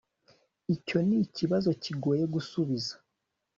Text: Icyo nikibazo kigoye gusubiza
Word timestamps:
Icyo 0.75 0.97
nikibazo 1.07 1.69
kigoye 1.83 2.23
gusubiza 2.33 2.93